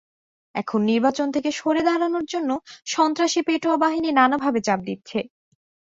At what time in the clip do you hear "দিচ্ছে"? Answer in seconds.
4.85-5.19